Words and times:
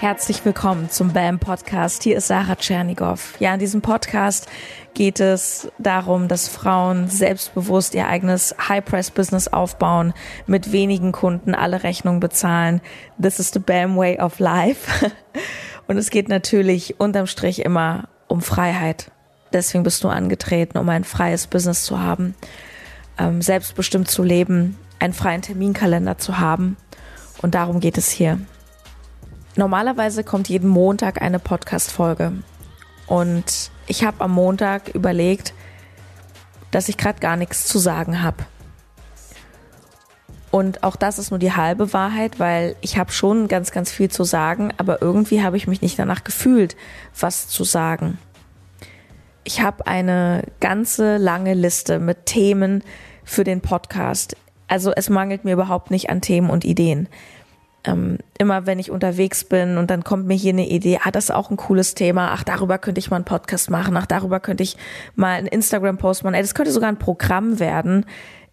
Herzlich 0.00 0.44
willkommen 0.44 0.90
zum 0.90 1.12
BAM 1.12 1.40
Podcast. 1.40 2.04
Hier 2.04 2.18
ist 2.18 2.28
Sarah 2.28 2.54
Tschernigow. 2.54 3.34
Ja, 3.40 3.52
in 3.54 3.58
diesem 3.58 3.82
Podcast 3.82 4.46
geht 4.94 5.18
es 5.18 5.72
darum, 5.78 6.28
dass 6.28 6.46
Frauen 6.46 7.08
selbstbewusst 7.08 7.96
ihr 7.96 8.06
eigenes 8.06 8.54
High-Price-Business 8.68 9.48
aufbauen, 9.48 10.14
mit 10.46 10.70
wenigen 10.70 11.10
Kunden 11.10 11.52
alle 11.52 11.82
Rechnungen 11.82 12.20
bezahlen. 12.20 12.80
This 13.20 13.40
is 13.40 13.50
the 13.52 13.58
BAM 13.58 13.96
way 13.96 14.20
of 14.20 14.38
life. 14.38 15.10
Und 15.88 15.96
es 15.96 16.10
geht 16.10 16.28
natürlich 16.28 17.00
unterm 17.00 17.26
Strich 17.26 17.64
immer 17.64 18.08
um 18.28 18.40
Freiheit. 18.40 19.10
Deswegen 19.52 19.82
bist 19.82 20.04
du 20.04 20.08
angetreten, 20.08 20.78
um 20.78 20.88
ein 20.90 21.02
freies 21.02 21.48
Business 21.48 21.82
zu 21.82 21.98
haben, 21.98 22.36
ähm, 23.18 23.42
selbstbestimmt 23.42 24.08
zu 24.08 24.22
leben, 24.22 24.78
einen 25.00 25.12
freien 25.12 25.42
Terminkalender 25.42 26.18
zu 26.18 26.38
haben. 26.38 26.76
Und 27.42 27.56
darum 27.56 27.80
geht 27.80 27.98
es 27.98 28.10
hier. 28.12 28.38
Normalerweise 29.58 30.22
kommt 30.22 30.48
jeden 30.48 30.68
Montag 30.68 31.20
eine 31.20 31.40
Podcast-Folge. 31.40 32.32
Und 33.08 33.72
ich 33.88 34.04
habe 34.04 34.20
am 34.20 34.30
Montag 34.30 34.90
überlegt, 34.94 35.52
dass 36.70 36.88
ich 36.88 36.96
gerade 36.96 37.18
gar 37.18 37.36
nichts 37.36 37.66
zu 37.66 37.80
sagen 37.80 38.22
habe. 38.22 38.46
Und 40.52 40.84
auch 40.84 40.94
das 40.94 41.18
ist 41.18 41.30
nur 41.30 41.40
die 41.40 41.56
halbe 41.56 41.92
Wahrheit, 41.92 42.38
weil 42.38 42.76
ich 42.82 42.98
habe 42.98 43.10
schon 43.10 43.48
ganz, 43.48 43.72
ganz 43.72 43.90
viel 43.90 44.08
zu 44.08 44.22
sagen, 44.22 44.72
aber 44.76 45.02
irgendwie 45.02 45.42
habe 45.42 45.56
ich 45.56 45.66
mich 45.66 45.82
nicht 45.82 45.98
danach 45.98 46.22
gefühlt, 46.22 46.76
was 47.18 47.48
zu 47.48 47.64
sagen. 47.64 48.18
Ich 49.42 49.60
habe 49.60 49.88
eine 49.88 50.44
ganze 50.60 51.16
lange 51.16 51.54
Liste 51.54 51.98
mit 51.98 52.26
Themen 52.26 52.84
für 53.24 53.42
den 53.42 53.60
Podcast. 53.60 54.36
Also 54.68 54.92
es 54.94 55.10
mangelt 55.10 55.44
mir 55.44 55.54
überhaupt 55.54 55.90
nicht 55.90 56.10
an 56.10 56.20
Themen 56.20 56.48
und 56.48 56.64
Ideen 56.64 57.08
ähm, 57.88 58.18
immer 58.38 58.66
wenn 58.66 58.78
ich 58.78 58.90
unterwegs 58.90 59.44
bin 59.44 59.78
und 59.78 59.90
dann 59.90 60.04
kommt 60.04 60.26
mir 60.26 60.34
hier 60.34 60.52
eine 60.52 60.68
Idee, 60.68 61.00
ah, 61.02 61.10
das 61.10 61.24
ist 61.24 61.30
auch 61.30 61.50
ein 61.50 61.56
cooles 61.56 61.94
Thema, 61.94 62.30
ach, 62.32 62.44
darüber 62.44 62.78
könnte 62.78 62.98
ich 62.98 63.10
mal 63.10 63.16
einen 63.16 63.24
Podcast 63.24 63.70
machen, 63.70 63.96
ach, 63.96 64.06
darüber 64.06 64.40
könnte 64.40 64.62
ich 64.62 64.76
mal 65.14 65.38
einen 65.38 65.46
Instagram-Post 65.46 66.24
machen, 66.24 66.34
ey, 66.34 66.42
das 66.42 66.54
könnte 66.54 66.72
sogar 66.72 66.88
ein 66.88 66.98
Programm 66.98 67.58
werden. 67.58 68.04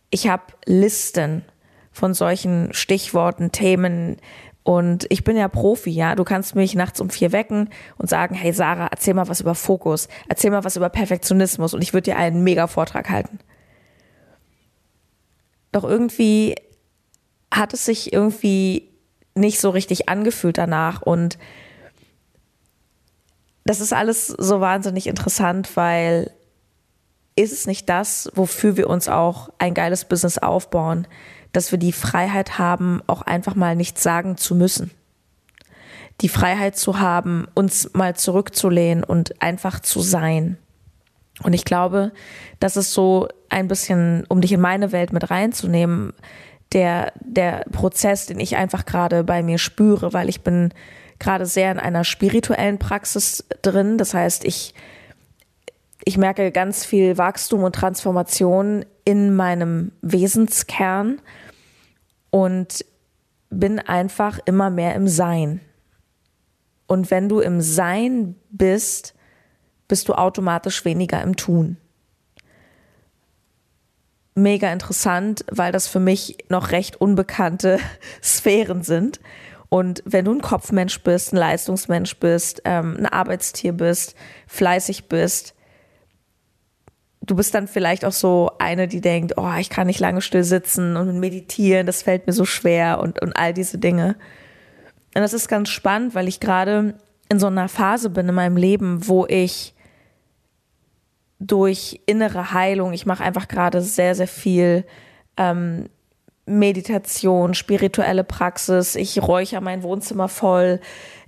Ich 0.10 0.28
habe 0.28 0.44
Listen 0.66 1.44
von 1.92 2.14
solchen 2.14 2.74
Stichworten, 2.74 3.52
Themen, 3.52 4.18
und 4.64 5.06
ich 5.10 5.24
bin 5.24 5.38
ja 5.38 5.48
Profi, 5.48 5.92
ja. 5.92 6.16
Du 6.16 6.24
kannst 6.24 6.56
mich 6.56 6.74
nachts 6.74 7.00
um 7.00 7.12
vier 7.12 7.32
wecken 7.32 7.70
und 8.00 8.10
sagen, 8.10 8.34
hey 8.34 8.52
Sarah, 8.52 8.88
erzähl 8.90 9.14
mal 9.14 9.28
was 9.28 9.40
über 9.42 9.54
Fokus, 9.54 10.08
erzähl 10.28 10.50
mal 10.50 10.64
was 10.64 10.76
über 10.76 10.90
Perfektionismus 10.90 11.76
und 11.76 11.84
ich 11.84 11.94
würde 11.94 12.06
dir 12.06 12.18
einen 12.18 12.44
mega 12.44 12.66
Vortrag 12.66 13.12
halten. 13.12 13.38
Doch 15.72 15.84
irgendwie 15.84 16.56
hat 17.54 17.74
es 17.76 17.86
sich 17.86 18.12
irgendwie 18.12 18.95
nicht 19.36 19.60
so 19.60 19.70
richtig 19.70 20.10
angefühlt 20.10 20.58
danach. 20.58 21.02
Und 21.02 21.38
das 23.66 23.82
ist 23.82 23.94
alles 23.94 24.28
so 24.28 24.62
wahnsinnig 24.62 25.08
interessant, 25.08 25.76
weil 25.76 26.32
ist 27.36 27.52
es 27.52 27.68
nicht 27.68 27.90
das, 27.90 28.32
wofür 28.34 28.78
wir 28.78 28.90
uns 28.90 29.10
auch 29.10 29.50
ein 29.60 29.74
geiles 29.74 30.06
Business 30.06 30.38
aufbauen, 30.38 31.06
dass 31.52 31.72
wir 31.72 31.80
die 31.80 31.92
Freiheit 31.92 32.58
haben, 32.58 33.02
auch 33.08 33.22
einfach 33.22 33.56
mal 33.56 33.76
nichts 33.76 34.04
sagen 34.04 34.38
zu 34.38 34.56
müssen. 34.56 34.92
Die 36.22 36.30
Freiheit 36.30 36.78
zu 36.78 37.00
haben, 37.00 37.48
uns 37.56 37.94
mal 37.94 38.16
zurückzulehnen 38.16 39.04
und 39.04 39.42
einfach 39.42 39.82
zu 39.82 40.00
sein. 40.00 40.58
Und 41.44 41.52
ich 41.52 41.66
glaube, 41.66 42.14
das 42.62 42.78
ist 42.78 42.94
so 42.94 43.28
ein 43.50 43.68
bisschen, 43.68 44.26
um 44.30 44.40
dich 44.40 44.54
in 44.54 44.62
meine 44.62 44.94
Welt 44.94 45.12
mit 45.12 45.30
reinzunehmen, 45.30 46.14
der, 46.76 47.14
der 47.22 47.66
Prozess, 47.72 48.26
den 48.26 48.40
ich 48.40 48.58
einfach 48.58 48.86
gerade 48.86 49.24
bei 49.24 49.42
mir 49.42 49.58
spüre, 49.58 50.12
weil 50.14 50.28
ich 50.28 50.42
bin 50.42 50.74
gerade 51.20 51.46
sehr 51.46 51.72
in 51.72 51.80
einer 51.80 52.04
spirituellen 52.04 52.78
Praxis 52.80 53.46
drin. 53.62 53.98
Das 53.98 54.14
heißt, 54.14 54.44
ich, 54.44 54.76
ich 56.04 56.18
merke 56.18 56.52
ganz 56.52 56.86
viel 56.86 57.18
Wachstum 57.18 57.64
und 57.64 57.74
Transformation 57.74 58.86
in 59.06 59.34
meinem 59.34 59.94
Wesenskern 60.02 61.22
und 62.30 62.84
bin 63.50 63.80
einfach 63.80 64.40
immer 64.46 64.70
mehr 64.70 64.96
im 64.96 65.08
Sein. 65.08 65.62
Und 66.88 67.10
wenn 67.10 67.30
du 67.30 67.40
im 67.40 67.62
Sein 67.62 68.36
bist, 68.50 69.16
bist 69.88 70.10
du 70.10 70.14
automatisch 70.14 70.84
weniger 70.84 71.22
im 71.22 71.38
Tun 71.38 71.78
mega 74.36 74.72
interessant, 74.72 75.46
weil 75.50 75.72
das 75.72 75.88
für 75.88 76.00
mich 76.00 76.38
noch 76.50 76.72
recht 76.72 77.00
unbekannte 77.02 77.80
Sphären 78.24 78.84
sind. 78.84 79.20
Und 79.70 80.04
wenn 80.06 80.26
du 80.26 80.34
ein 80.34 80.42
Kopfmensch 80.42 81.02
bist, 81.02 81.34
ein 81.34 81.38
Leistungsmensch 81.38 82.18
bist, 82.18 82.62
ähm, 82.66 82.96
ein 83.00 83.06
Arbeitstier 83.08 83.74
bist, 83.74 84.16
fleißig 84.48 85.10
bist, 85.10 85.56
du 87.22 87.36
bist 87.36 87.54
dann 87.54 87.68
vielleicht 87.68 88.06
auch 88.06 88.12
so 88.12 88.52
eine, 88.60 88.88
die 88.88 89.02
denkt, 89.02 89.34
oh, 89.38 89.52
ich 89.60 89.70
kann 89.70 89.88
nicht 89.88 90.00
lange 90.00 90.22
still 90.22 90.44
sitzen 90.44 90.96
und 90.96 91.20
meditieren, 91.20 91.88
das 91.88 92.04
fällt 92.04 92.28
mir 92.28 92.34
so 92.34 92.46
schwer 92.46 93.00
und, 93.00 93.22
und 93.22 93.36
all 93.36 93.54
diese 93.54 93.78
Dinge. 93.78 94.16
Und 95.16 95.22
das 95.22 95.34
ist 95.34 95.48
ganz 95.48 95.70
spannend, 95.70 96.14
weil 96.14 96.28
ich 96.28 96.40
gerade 96.40 96.96
in 97.30 97.40
so 97.40 97.48
einer 97.48 97.70
Phase 97.70 98.10
bin 98.10 98.30
in 98.30 98.36
meinem 98.36 98.58
Leben, 98.58 99.08
wo 99.08 99.26
ich 99.26 99.75
durch 101.40 102.02
innere 102.06 102.54
Heilung. 102.54 102.94
Ich 102.94 103.06
mache 103.06 103.24
einfach 103.24 103.48
gerade 103.48 103.82
sehr, 103.82 104.16
sehr 104.16 104.28
viel 104.28 104.86
ähm, 105.38 105.90
Meditation, 106.46 107.54
spirituelle 107.54 108.24
Praxis. 108.24 108.96
Ich 108.96 109.22
räuchere 109.22 109.62
mein 109.62 109.84
Wohnzimmer 109.84 110.30
voll. 110.30 110.80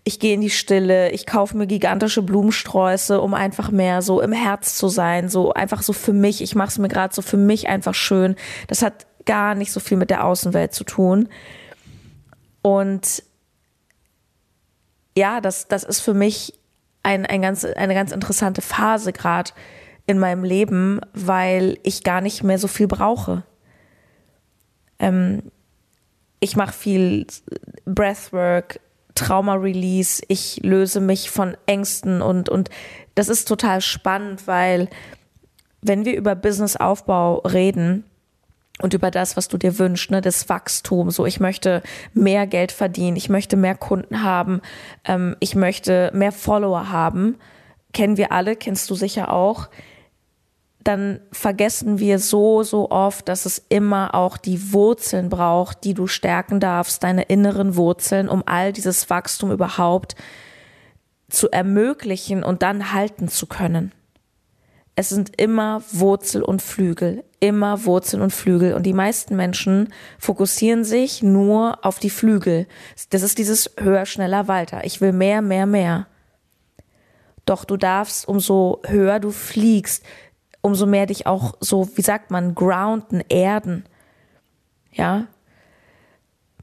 Ich 0.03 0.19
gehe 0.19 0.35
in 0.35 0.41
die 0.41 0.49
Stille. 0.49 1.11
Ich 1.11 1.25
kaufe 1.25 1.57
mir 1.57 1.67
gigantische 1.67 2.21
Blumensträuße, 2.21 3.19
um 3.19 3.33
einfach 3.33 3.71
mehr 3.71 4.01
so 4.01 4.21
im 4.21 4.31
Herz 4.31 4.75
zu 4.75 4.87
sein. 4.87 5.27
So 5.27 5.53
einfach 5.53 5.81
so 5.81 5.91
für 5.91 6.13
mich. 6.13 6.41
Ich 6.41 6.55
mache 6.55 6.69
es 6.69 6.77
mir 6.77 6.87
gerade 6.87 7.13
so 7.13 7.21
für 7.21 7.37
mich 7.37 7.67
einfach 7.67 7.95
schön. 7.95 8.35
Das 8.67 8.81
hat 8.81 9.05
gar 9.25 9.55
nicht 9.55 9.71
so 9.71 9.79
viel 9.79 9.97
mit 9.97 10.09
der 10.09 10.23
Außenwelt 10.23 10.73
zu 10.73 10.85
tun. 10.85 11.27
Und 12.61 13.23
ja, 15.17 15.41
das, 15.41 15.67
das 15.67 15.83
ist 15.83 15.99
für 15.99 16.13
mich 16.13 16.53
ein, 17.03 17.25
ein 17.25 17.41
ganz, 17.41 17.65
eine 17.65 17.93
ganz 17.93 18.11
interessante 18.11 18.61
Phase 18.61 19.11
gerade 19.13 19.51
in 20.07 20.17
meinem 20.17 20.43
Leben, 20.43 21.01
weil 21.13 21.77
ich 21.83 22.03
gar 22.03 22.21
nicht 22.21 22.43
mehr 22.43 22.57
so 22.57 22.67
viel 22.67 22.87
brauche. 22.87 23.43
Ähm, 24.99 25.43
ich 26.39 26.55
mache 26.55 26.73
viel 26.73 27.27
Breathwork, 27.85 28.79
Trauma-Release, 29.15 30.23
ich 30.27 30.61
löse 30.63 31.01
mich 31.01 31.29
von 31.29 31.57
Ängsten 31.65 32.21
und, 32.21 32.49
und 32.49 32.69
das 33.15 33.29
ist 33.29 33.47
total 33.47 33.81
spannend, 33.81 34.47
weil 34.47 34.89
wenn 35.81 36.05
wir 36.05 36.15
über 36.15 36.35
Businessaufbau 36.35 37.39
reden, 37.39 38.03
und 38.79 38.93
über 38.93 39.09
das, 39.09 39.35
was 39.35 39.47
du 39.47 39.57
dir 39.57 39.79
wünschst, 39.79 40.11
ne, 40.11 40.21
das 40.21 40.49
Wachstum. 40.49 41.09
So, 41.09 41.25
ich 41.25 41.39
möchte 41.39 41.81
mehr 42.13 42.45
Geld 42.45 42.71
verdienen, 42.71 43.17
ich 43.17 43.27
möchte 43.27 43.57
mehr 43.57 43.75
Kunden 43.75 44.21
haben, 44.21 44.61
ähm, 45.03 45.35
ich 45.39 45.55
möchte 45.55 46.11
mehr 46.13 46.31
Follower 46.31 46.91
haben. 46.91 47.37
Kennen 47.93 48.17
wir 48.17 48.31
alle, 48.31 48.55
kennst 48.55 48.89
du 48.89 48.95
sicher 48.95 49.33
auch 49.33 49.69
dann 50.87 51.19
vergessen 51.33 51.99
wir 51.99 52.17
so, 52.17 52.63
so 52.63 52.89
oft, 52.89 53.27
dass 53.27 53.45
es 53.45 53.61
immer 53.67 54.15
auch 54.15 54.37
die 54.37 54.71
Wurzeln 54.71 55.27
braucht, 55.27 55.83
die 55.83 55.93
du 55.93 56.07
stärken 56.07 56.61
darfst, 56.61 57.03
deine 57.03 57.23
inneren 57.23 57.75
Wurzeln, 57.75 58.29
um 58.29 58.43
all 58.45 58.71
dieses 58.71 59.09
Wachstum 59.09 59.51
überhaupt 59.51 60.15
zu 61.29 61.51
ermöglichen 61.51 62.41
und 62.41 62.61
dann 62.61 62.93
halten 62.93 63.27
zu 63.27 63.47
können. 63.47 63.91
Es 64.95 65.09
sind 65.09 65.39
immer 65.39 65.83
Wurzel 65.91 66.41
und 66.41 66.61
Flügel, 66.61 67.23
immer 67.39 67.85
Wurzel 67.85 68.21
und 68.21 68.31
Flügel. 68.31 68.73
Und 68.73 68.83
die 68.83 68.93
meisten 68.93 69.35
Menschen 69.35 69.93
fokussieren 70.17 70.83
sich 70.83 71.21
nur 71.21 71.85
auf 71.85 71.99
die 71.99 72.09
Flügel. 72.09 72.65
Das 73.09 73.21
ist 73.21 73.37
dieses 73.37 73.71
höher, 73.77 74.05
schneller, 74.05 74.47
weiter. 74.47 74.85
Ich 74.85 75.01
will 75.01 75.11
mehr, 75.11 75.41
mehr, 75.41 75.65
mehr. 75.65 76.07
Doch 77.45 77.63
du 77.63 77.77
darfst, 77.77 78.27
umso 78.27 78.81
höher 78.85 79.19
du 79.19 79.31
fliegst, 79.31 80.03
umso 80.67 80.85
mehr 80.85 81.05
dich 81.05 81.25
auch 81.25 81.55
so, 81.59 81.89
wie 81.95 82.01
sagt 82.01 82.29
man, 82.29 82.53
grounden, 82.53 83.21
erden. 83.29 83.85
Ja. 84.91 85.27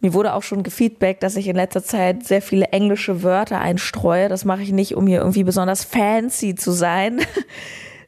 Mir 0.00 0.12
wurde 0.12 0.34
auch 0.34 0.42
schon 0.42 0.62
gefeedbackt, 0.62 1.22
dass 1.22 1.36
ich 1.36 1.48
in 1.48 1.56
letzter 1.56 1.82
Zeit 1.82 2.24
sehr 2.24 2.42
viele 2.42 2.66
englische 2.66 3.22
Wörter 3.22 3.60
einstreue. 3.60 4.28
Das 4.28 4.44
mache 4.44 4.62
ich 4.62 4.72
nicht, 4.72 4.94
um 4.94 5.06
hier 5.06 5.20
irgendwie 5.20 5.44
besonders 5.44 5.82
fancy 5.84 6.54
zu 6.54 6.70
sein. 6.70 7.20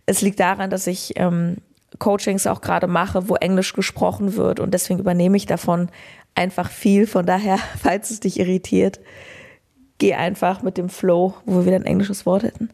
Es 0.08 0.22
liegt 0.22 0.38
daran, 0.38 0.70
dass 0.70 0.86
ich 0.86 1.14
ähm, 1.16 1.56
Coachings 1.98 2.46
auch 2.46 2.60
gerade 2.60 2.86
mache, 2.86 3.28
wo 3.28 3.34
Englisch 3.34 3.72
gesprochen 3.72 4.36
wird 4.36 4.60
und 4.60 4.72
deswegen 4.72 5.00
übernehme 5.00 5.36
ich 5.36 5.46
davon 5.46 5.88
einfach 6.36 6.70
viel. 6.70 7.08
Von 7.08 7.26
daher, 7.26 7.58
falls 7.82 8.12
es 8.12 8.20
dich 8.20 8.38
irritiert, 8.38 9.00
geh 9.98 10.14
einfach 10.14 10.62
mit 10.62 10.78
dem 10.78 10.90
Flow, 10.90 11.34
wo 11.44 11.56
wir 11.56 11.66
wieder 11.66 11.74
ein 11.74 11.86
englisches 11.86 12.24
Wort 12.24 12.44
hätten 12.44 12.70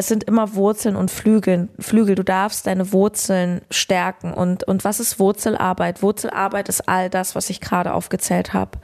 es 0.00 0.06
sind 0.06 0.24
immer 0.24 0.54
Wurzeln 0.54 0.96
und 0.96 1.10
Flügel. 1.10 1.68
Flügel. 1.78 2.14
Du 2.14 2.24
darfst 2.24 2.66
deine 2.66 2.90
Wurzeln 2.90 3.60
stärken. 3.70 4.32
Und, 4.32 4.64
und 4.64 4.82
was 4.82 4.98
ist 4.98 5.18
Wurzelarbeit? 5.18 6.00
Wurzelarbeit 6.00 6.70
ist 6.70 6.88
all 6.88 7.10
das, 7.10 7.34
was 7.34 7.50
ich 7.50 7.60
gerade 7.60 7.92
aufgezählt 7.92 8.54
habe. 8.54 8.78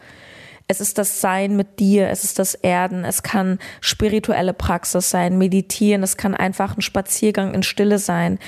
Es 0.68 0.82
ist 0.82 0.98
das 0.98 1.22
Sein 1.22 1.56
mit 1.56 1.78
dir, 1.78 2.10
es 2.10 2.22
ist 2.22 2.38
das 2.38 2.54
Erden, 2.54 3.04
es 3.04 3.22
kann 3.22 3.60
spirituelle 3.80 4.52
Praxis 4.52 5.08
sein, 5.08 5.38
meditieren, 5.38 6.02
es 6.02 6.18
kann 6.18 6.34
einfach 6.34 6.76
ein 6.76 6.82
Spaziergang 6.82 7.54
in 7.54 7.62
Stille 7.62 7.98
sein. 7.98 8.38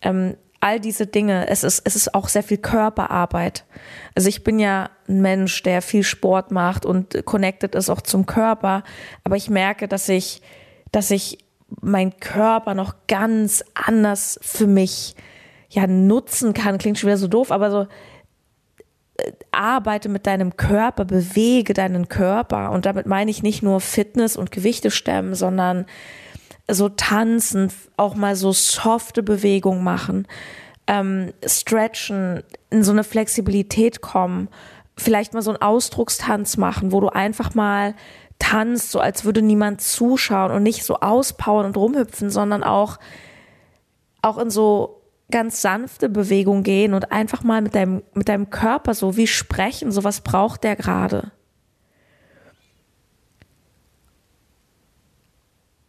Ähm, 0.00 0.36
all 0.60 0.80
diese 0.80 1.06
Dinge, 1.06 1.46
es 1.48 1.62
ist, 1.62 1.82
es 1.84 1.94
ist 1.94 2.14
auch 2.14 2.28
sehr 2.28 2.44
viel 2.44 2.56
Körperarbeit. 2.56 3.66
Also 4.14 4.30
ich 4.30 4.44
bin 4.44 4.58
ja 4.58 4.88
ein 5.08 5.20
Mensch, 5.20 5.62
der 5.62 5.82
viel 5.82 6.04
Sport 6.04 6.52
macht 6.52 6.86
und 6.86 7.26
connected 7.26 7.74
ist 7.74 7.90
auch 7.90 8.00
zum 8.00 8.24
Körper, 8.24 8.82
aber 9.24 9.36
ich 9.36 9.50
merke, 9.50 9.88
dass 9.88 10.08
ich, 10.08 10.40
dass 10.90 11.10
ich 11.10 11.43
mein 11.80 12.18
Körper 12.18 12.74
noch 12.74 12.94
ganz 13.08 13.64
anders 13.74 14.38
für 14.42 14.66
mich 14.66 15.14
ja 15.68 15.86
nutzen 15.86 16.54
kann. 16.54 16.78
Klingt 16.78 16.98
schon 16.98 17.08
wieder 17.08 17.18
so 17.18 17.28
doof, 17.28 17.50
aber 17.50 17.70
so 17.70 17.86
äh, 19.16 19.32
arbeite 19.52 20.08
mit 20.08 20.26
deinem 20.26 20.56
Körper, 20.56 21.04
bewege 21.04 21.74
deinen 21.74 22.08
Körper 22.08 22.70
und 22.70 22.86
damit 22.86 23.06
meine 23.06 23.30
ich 23.30 23.42
nicht 23.42 23.62
nur 23.62 23.80
Fitness 23.80 24.36
und 24.36 24.50
Gewichte 24.50 24.90
stemmen, 24.90 25.34
sondern 25.34 25.86
so 26.70 26.88
tanzen, 26.88 27.70
auch 27.96 28.14
mal 28.14 28.36
so 28.36 28.52
softe 28.52 29.22
Bewegungen 29.22 29.84
machen, 29.84 30.26
ähm, 30.86 31.32
stretchen, 31.46 32.42
in 32.70 32.82
so 32.82 32.92
eine 32.92 33.04
Flexibilität 33.04 34.00
kommen, 34.00 34.48
vielleicht 34.96 35.34
mal 35.34 35.42
so 35.42 35.50
einen 35.50 35.62
Ausdruckstanz 35.62 36.56
machen, 36.56 36.92
wo 36.92 37.00
du 37.00 37.08
einfach 37.08 37.54
mal 37.54 37.94
tanzt, 38.38 38.90
so 38.90 39.00
als 39.00 39.24
würde 39.24 39.42
niemand 39.42 39.80
zuschauen 39.80 40.52
und 40.52 40.62
nicht 40.62 40.84
so 40.84 40.96
auspowern 40.96 41.66
und 41.66 41.76
rumhüpfen, 41.76 42.30
sondern 42.30 42.62
auch, 42.62 42.98
auch 44.22 44.38
in 44.38 44.50
so 44.50 45.02
ganz 45.30 45.62
sanfte 45.62 46.08
Bewegung 46.08 46.62
gehen 46.62 46.94
und 46.94 47.10
einfach 47.10 47.42
mal 47.42 47.62
mit 47.62 47.74
deinem, 47.74 48.02
mit 48.12 48.28
deinem 48.28 48.50
Körper 48.50 48.94
so 48.94 49.16
wie 49.16 49.26
sprechen, 49.26 49.90
so 49.90 50.04
was 50.04 50.20
braucht 50.20 50.64
der 50.64 50.76
gerade. 50.76 51.32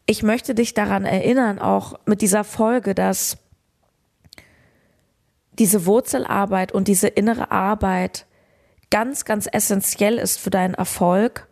ich 0.05 0.23
möchte 0.23 0.53
dich 0.53 0.73
daran 0.73 1.05
erinnern, 1.05 1.59
auch 1.59 1.99
mit 2.05 2.21
dieser 2.21 2.43
Folge, 2.43 2.93
dass 2.93 3.37
diese 5.57 5.85
Wurzelarbeit 5.85 6.71
und 6.71 6.87
diese 6.87 7.07
innere 7.07 7.51
Arbeit 7.51 8.25
ganz, 8.91 9.25
ganz 9.25 9.47
essentiell 9.51 10.17
ist 10.17 10.39
für 10.39 10.49
deinen 10.49 10.73
Erfolg 10.73 11.47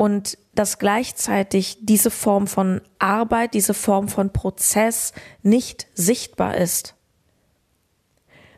und 0.00 0.38
dass 0.54 0.78
gleichzeitig 0.78 1.76
diese 1.82 2.10
Form 2.10 2.46
von 2.46 2.80
Arbeit, 2.98 3.52
diese 3.52 3.74
Form 3.74 4.08
von 4.08 4.32
Prozess 4.32 5.12
nicht 5.42 5.88
sichtbar 5.92 6.56
ist. 6.56 6.94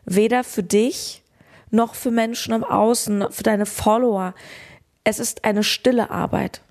Weder 0.05 0.45
für 0.45 0.63
dich 0.63 1.21
noch 1.69 1.95
für 1.95 2.11
Menschen 2.11 2.53
im 2.53 2.63
Außen, 2.63 3.25
für 3.29 3.43
deine 3.43 3.65
Follower. 3.65 4.35
Es 5.03 5.19
ist 5.19 5.43
eine 5.43 5.65
stille 5.65 6.11
Arbeit. 6.11 6.61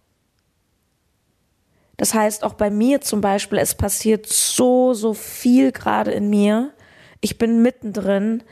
Das 1.98 2.14
heißt, 2.14 2.42
auch 2.42 2.54
bei 2.54 2.70
mir 2.70 3.02
zum 3.02 3.20
Beispiel, 3.20 3.58
es 3.58 3.74
passiert 3.74 4.26
so, 4.26 4.94
so 4.94 5.12
viel 5.12 5.72
gerade 5.72 6.12
in 6.12 6.30
mir. 6.30 6.72
Ich 7.20 7.36
bin 7.36 7.60
mittendrin. 7.60 8.42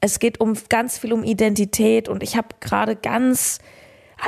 Es 0.00 0.18
geht 0.18 0.40
um 0.40 0.56
ganz 0.68 0.98
viel 0.98 1.12
um 1.12 1.22
Identität 1.22 2.08
und 2.08 2.24
ich 2.24 2.36
habe 2.36 2.48
gerade 2.58 2.96
ganz, 2.96 3.60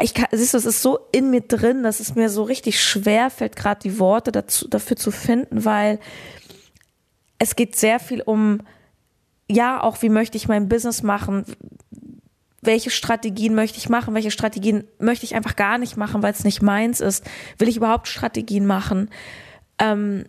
ich 0.01 0.15
kann, 0.15 0.27
siehst 0.33 0.55
du, 0.55 0.59
es 0.59 0.65
ist 0.65 0.83
so 0.83 0.99
in 1.13 1.31
mir 1.31 1.43
drin, 1.43 1.83
dass 1.83 2.01
es 2.01 2.15
mir 2.15 2.31
so 2.31 2.43
richtig 2.45 2.83
schwer 2.83 3.31
fällt, 3.31 3.57
gerade 3.57 3.81
die 3.81 3.99
Worte 3.99 4.33
dazu, 4.33 4.69
dafür 4.69 4.97
zu 4.97 5.11
finden, 5.11 5.65
weil 5.65 5.99
es 7.39 7.57
geht 7.57 7.77
sehr 7.77 7.99
viel 7.99 8.23
um, 8.23 8.61
ja, 9.51 9.83
auch 9.83 10.01
wie 10.03 10.09
möchte 10.09 10.37
ich 10.37 10.49
mein 10.49 10.69
Business 10.69 11.03
machen, 11.03 11.45
welche 12.63 12.91
Strategien 12.91 13.55
möchte 13.55 13.79
ich 13.79 13.89
machen, 13.89 14.15
welche 14.15 14.31
Strategien 14.31 14.85
möchte 14.99 15.27
ich 15.27 15.35
einfach 15.35 15.57
gar 15.57 15.79
nicht 15.79 15.97
machen, 15.97 16.23
weil 16.23 16.33
es 16.33 16.45
nicht 16.45 16.63
meins 16.63 17.01
ist. 17.01 17.25
Will 17.59 17.69
ich 17.69 17.77
überhaupt 17.77 18.07
Strategien 18.07 18.67
machen? 18.67 19.11
Ähm, 19.81 20.25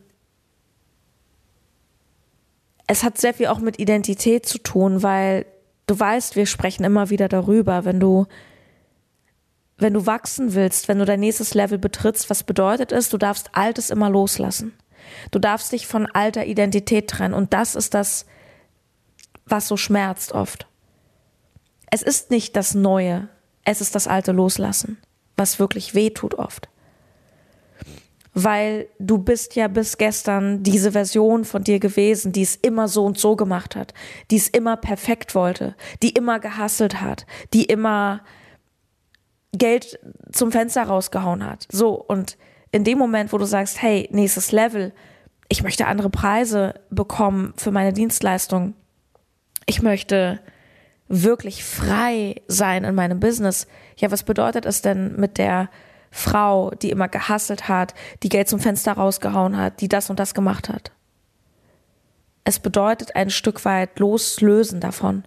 es 2.88 3.04
hat 3.04 3.20
sehr 3.20 3.36
viel 3.36 3.48
auch 3.48 3.60
mit 3.60 3.80
Identität 3.80 4.48
zu 4.48 4.58
tun, 4.58 5.04
weil 5.04 5.46
du 5.86 6.00
weißt, 6.00 6.36
wir 6.36 6.48
sprechen 6.48 6.84
immer 6.84 7.12
wieder 7.12 7.30
darüber, 7.30 7.86
wenn 7.86 8.00
du 8.00 8.26
wenn 9.78 9.94
du 9.94 10.06
wachsen 10.06 10.54
willst, 10.54 10.88
wenn 10.88 11.00
du 11.00 11.06
dein 11.06 11.20
nächstes 11.20 11.54
Level 11.54 11.78
betrittst, 11.78 12.30
was 12.30 12.44
bedeutet 12.44 12.92
es, 12.92 13.10
du 13.10 13.18
darfst 13.18 13.50
Altes 13.54 13.90
immer 13.90 14.10
loslassen. 14.10 14.74
Du 15.32 15.40
darfst 15.40 15.72
dich 15.72 15.88
von 15.88 16.06
alter 16.08 16.46
Identität 16.46 17.10
trennen 17.10 17.34
und 17.34 17.54
das 17.54 17.76
ist 17.76 17.94
das, 17.94 18.26
was 19.46 19.68
so 19.68 19.78
schmerzt 19.78 20.32
oft. 20.32 20.68
Es 21.92 22.02
ist 22.02 22.32
nicht 22.32 22.56
das 22.56 22.74
Neue, 22.74 23.28
es 23.66 23.82
ist 23.82 23.96
das 23.96 24.08
Alte 24.08 24.32
loslassen, 24.32 24.98
was 25.36 25.60
wirklich 25.60 25.94
weh 25.94 26.10
tut 26.10 26.36
oft. 26.36 26.70
Weil 28.34 28.88
du 28.98 29.20
bist 29.20 29.56
ja 29.56 29.68
bis 29.68 29.98
gestern 29.98 30.64
diese 30.64 30.94
Version 30.94 31.46
von 31.46 31.64
dir 31.64 31.80
gewesen, 31.80 32.32
die 32.32 32.42
es 32.42 32.56
immer 32.56 32.88
so 32.88 33.06
und 33.06 33.20
so 33.20 33.36
gemacht 33.36 33.76
hat, 33.76 33.94
die 34.32 34.38
es 34.38 34.48
immer 34.48 34.76
perfekt 34.76 35.36
wollte, 35.36 35.76
die 36.02 36.10
immer 36.10 36.40
gehasselt 36.40 37.00
hat, 37.00 37.28
die 37.54 37.66
immer 37.66 38.22
Geld 39.54 40.00
zum 40.32 40.52
Fenster 40.52 40.84
rausgehauen 40.84 41.46
hat. 41.46 41.68
So, 41.72 41.94
und 41.94 42.38
in 42.72 42.84
dem 42.84 42.98
Moment, 42.98 43.32
wo 43.32 43.38
du 43.38 43.46
sagst, 43.46 43.82
hey, 43.82 44.10
nächstes 44.12 44.52
Level, 44.52 44.94
ich 45.48 45.64
möchte 45.64 45.86
andere 45.86 46.10
Preise 46.10 46.74
bekommen 46.90 47.54
für 47.58 47.72
meine 47.72 47.94
Dienstleistung, 47.94 48.74
ich 49.66 49.82
möchte 49.82 50.40
wirklich 51.08 51.64
frei 51.64 52.42
sein 52.48 52.84
in 52.84 52.96
meinem 52.96 53.20
Business. 53.20 53.68
Ja, 53.98 54.12
was 54.12 54.24
bedeutet 54.24 54.66
es 54.66 54.82
denn 54.82 55.16
mit 55.16 55.38
der 55.38 55.70
Frau, 56.10 56.72
die 56.72 56.90
immer 56.90 57.08
gehasselt 57.08 57.68
hat, 57.68 57.94
die 58.24 58.30
Geld 58.30 58.50
zum 58.50 58.60
Fenster 58.60 58.94
rausgehauen 58.94 59.58
hat, 59.58 59.82
die 59.82 59.88
das 59.88 60.10
und 60.10 60.20
das 60.20 60.34
gemacht 60.34 60.70
hat? 60.70 60.92
Es 62.44 62.60
bedeutet 62.60 63.16
ein 63.16 63.30
Stück 63.30 63.64
weit 63.66 64.00
loslösen 64.00 64.80
davon. 64.80 65.24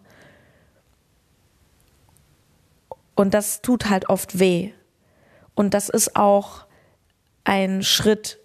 Und 3.17 3.35
das 3.35 3.63
tut 3.63 3.91
halt 3.91 4.09
oft 4.09 4.39
weh. 4.39 4.73
Und 5.55 5.75
das 5.75 5.89
ist 5.89 6.15
auch 6.15 6.67
ein 7.43 7.83
Schritt 7.83 8.39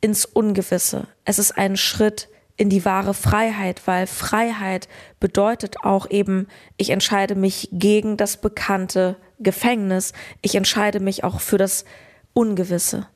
ins 0.00 0.24
Ungewisse. 0.24 1.08
Es 1.24 1.38
ist 1.38 1.58
ein 1.58 1.76
Schritt 1.76 2.28
in 2.56 2.70
die 2.70 2.84
wahre 2.84 3.14
Freiheit, 3.14 3.82
weil 3.86 4.06
Freiheit 4.06 4.88
bedeutet 5.18 5.80
auch 5.82 6.08
eben, 6.08 6.46
ich 6.76 6.90
entscheide 6.90 7.34
mich 7.34 7.68
gegen 7.72 8.16
das 8.16 8.36
bekannte 8.36 9.16
Gefängnis, 9.40 10.12
ich 10.40 10.54
entscheide 10.54 11.00
mich 11.00 11.24
auch 11.24 11.40
für 11.40 11.58
das 11.58 11.84
Ungewisse. 12.32 13.08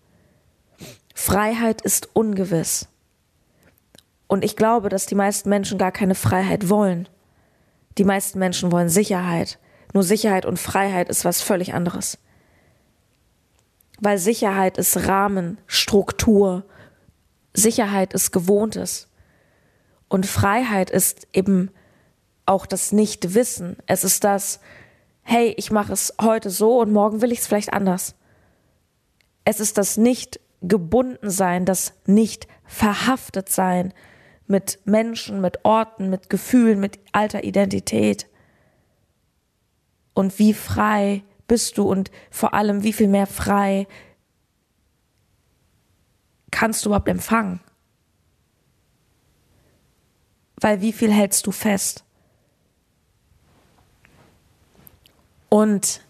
Freiheit 1.14 1.83
ist 1.83 2.09
ungewiss. 2.14 2.88
Und 4.26 4.45
ich 4.45 4.57
glaube, 4.57 4.88
dass 4.88 5.07
die 5.07 5.14
meisten 5.14 5.49
Menschen 5.49 5.78
gar 5.78 5.93
keine 5.93 6.14
Freiheit 6.14 6.69
wollen. 6.69 7.09
Die 7.97 8.05
meisten 8.05 8.38
Menschen 8.38 8.73
wollen 8.73 8.88
Sicherheit. 8.88 9.59
Nur 9.95 10.02
Sicherheit 10.02 10.47
und 10.47 10.59
Freiheit 10.59 11.09
ist 11.09 11.25
was 11.25 11.40
völlig 11.40 11.75
anderes. 11.75 12.18
Weil 14.00 14.18
Sicherheit 14.18 14.78
ist 14.78 15.09
Rahmen, 15.09 15.59
Struktur. 15.66 16.64
Sicherheit 17.52 18.12
ist 18.12 18.33
Gewohntes. 18.33 19.09
Und 20.09 20.26
Freiheit 20.26 20.90
ist 20.90 21.26
eben 21.33 21.71
auch 22.47 22.66
das 22.66 22.92
Nichtwissen. 22.92 23.76
Es 23.87 24.04
ist 24.04 24.25
das, 24.25 24.61
hey, 25.23 25.54
ich 25.57 25.71
mache 25.71 25.92
es 25.92 26.14
heute 26.21 26.50
so 26.50 26.80
und 26.80 26.92
morgen 26.92 27.21
will 27.21 27.33
ich 27.33 27.40
es 27.40 27.47
vielleicht 27.47 27.73
anders. 27.73 28.14
Es 29.45 29.61
ist 29.61 29.78
das 29.78 29.97
nicht 29.97 30.40
gebunden 30.62 31.30
sein, 31.30 31.64
das 31.64 31.92
nicht 32.07 32.49
verhaftet 32.64 33.49
sein 33.49 33.92
mit 34.47 34.80
Menschen, 34.85 35.40
mit 35.40 35.64
Orten, 35.64 36.09
mit 36.09 36.30
Gefühlen, 36.30 36.80
mit 36.80 36.99
alter 37.12 37.45
Identität. 37.45 38.27
Und 40.19 40.39
wie 40.39 40.53
frei 40.53 41.23
bist 41.47 41.79
du 41.79 41.85
und 41.89 42.11
vor 42.31 42.53
allem 42.55 42.83
wie 42.83 42.93
viel 42.93 43.09
mehr 43.09 43.27
frei 43.27 43.87
kannst 46.51 46.85
du 46.85 46.89
überhaupt 46.89 47.09
empfangen? 47.09 47.61
weil 50.61 50.81
wie 50.81 50.93
viel 50.93 51.13
hältst 51.13 51.47
du 51.47 51.53
fest? 51.53 52.05
Und 55.49 56.03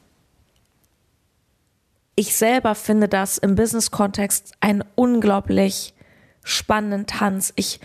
ich 2.16 2.34
selber 2.34 2.74
finde 2.74 3.08
das 3.08 3.38
im 3.38 3.54
Business-Kontext 3.54 4.54
einen 4.60 4.82
unglaublich 4.96 5.94
spannenden 6.42 7.06
Tanz. 7.06 7.52
Ich, 7.54 7.80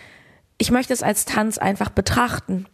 ich 0.57 0.71
möchte 0.71 0.93
es 0.93 1.03
als 1.03 1.25
Tanz 1.25 1.59
einfach 1.59 1.89
betrachten. 1.89 2.65